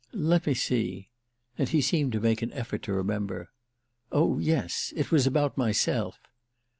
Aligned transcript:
"Let 0.13 0.47
me 0.47 0.55
see." 0.55 1.09
And 1.59 1.69
he 1.69 1.79
seemed 1.79 2.11
to 2.13 2.19
make 2.19 2.41
an 2.41 2.51
effort 2.53 2.81
to 2.85 2.93
remember. 2.93 3.51
"Oh 4.11 4.39
yes—it 4.39 5.11
was 5.11 5.27
about 5.27 5.59
myself." 5.59 6.17